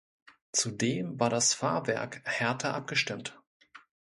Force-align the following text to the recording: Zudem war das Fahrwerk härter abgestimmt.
Zudem 0.51 1.19
war 1.19 1.29
das 1.29 1.53
Fahrwerk 1.53 2.21
härter 2.25 2.73
abgestimmt. 2.73 3.39